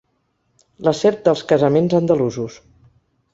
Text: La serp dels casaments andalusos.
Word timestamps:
La 0.87 0.93
serp 0.99 1.21
dels 1.27 1.43
casaments 1.51 1.95
andalusos. 1.99 2.57